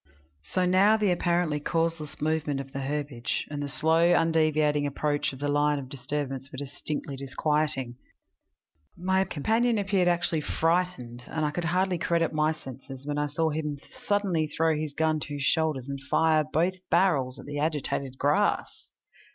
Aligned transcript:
So 0.41 0.65
now 0.65 0.97
the 0.97 1.11
apparently 1.11 1.59
causeless 1.59 2.19
movement 2.19 2.59
of 2.59 2.71
the 2.73 2.79
herbage, 2.81 3.45
and 3.51 3.61
the 3.61 3.69
slow, 3.69 4.15
undeviating 4.15 4.87
approach 4.87 5.31
of 5.31 5.37
the 5.37 5.47
line 5.47 5.77
of 5.77 5.89
disturbance 5.89 6.51
were 6.51 6.57
distinctly 6.57 7.15
disquieting. 7.15 7.97
My 8.97 9.23
companion 9.25 9.77
appeared 9.77 10.07
actually 10.07 10.41
frightened, 10.41 11.23
and 11.27 11.45
I 11.45 11.51
could 11.51 11.65
hardly 11.65 11.99
credit 11.99 12.33
my 12.33 12.51
senses 12.51 13.05
when 13.05 13.19
I 13.19 13.27
saw 13.27 13.51
him 13.51 13.77
suddenly 14.07 14.47
throw 14.47 14.75
his 14.75 14.95
gun 14.95 15.19
to 15.19 15.35
his 15.35 15.43
shoulders 15.43 15.87
and 15.87 16.01
fire 16.09 16.45
both 16.51 16.73
barrels 16.89 17.37
at 17.37 17.45
the 17.45 17.59
agitated 17.59 18.17
grass! 18.17 18.85